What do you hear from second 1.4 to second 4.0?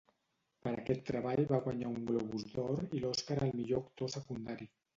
va guanyar un Globus d'Or i l'Oscar al millor